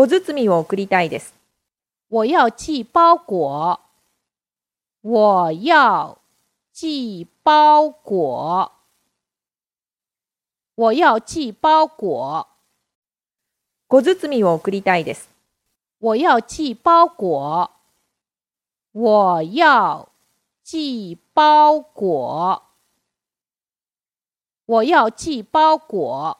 [0.00, 1.34] 小包を送りたいです。
[2.08, 3.78] 我要寄包裹。
[5.02, 6.16] 我要
[6.72, 8.72] 寄包裹。
[10.76, 12.46] 我要寄包裹。
[13.88, 15.28] 小包を送りたいです。
[16.00, 17.70] 我要寄包裹。
[18.92, 20.08] 我要
[20.64, 22.62] 寄包裹。
[24.64, 26.38] 我要寄包裹。